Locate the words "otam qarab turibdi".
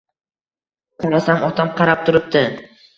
1.51-2.47